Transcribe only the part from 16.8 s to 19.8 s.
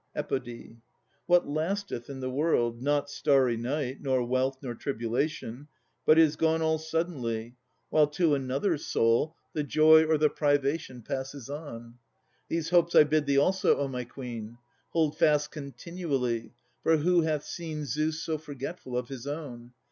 for who hath seen Zeus so forgetful of his own?